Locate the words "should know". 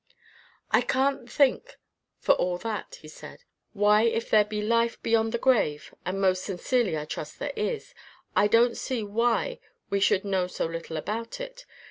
9.99-10.47